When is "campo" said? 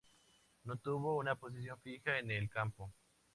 2.49-2.91